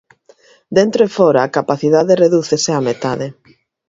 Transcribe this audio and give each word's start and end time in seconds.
Dentro 0.77 0.99
e 1.07 1.09
fóra 1.17 1.39
a 1.43 1.53
capacidade 1.57 2.19
redúcese 2.23 2.69
á 2.77 2.79
metade. 2.89 3.27